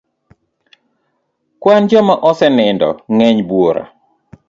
[1.61, 3.83] Kwan joma osenindo ng'eny buora.